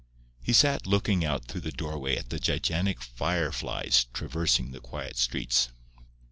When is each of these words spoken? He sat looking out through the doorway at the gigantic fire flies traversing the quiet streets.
He 0.41 0.51
sat 0.51 0.87
looking 0.87 1.23
out 1.23 1.45
through 1.45 1.61
the 1.61 1.71
doorway 1.71 2.15
at 2.15 2.31
the 2.31 2.39
gigantic 2.39 3.03
fire 3.03 3.51
flies 3.51 4.07
traversing 4.13 4.71
the 4.71 4.79
quiet 4.81 5.15
streets. 5.15 5.69